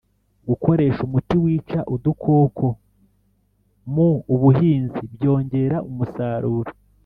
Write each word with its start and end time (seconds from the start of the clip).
Gukoresha 0.47 0.99
umuti 1.07 1.35
wica 1.43 1.79
udukoko 1.95 2.65
mu 3.93 4.09
ubuhinzi 4.33 5.01
byongera 5.13 5.77
umusaruro 5.89 6.71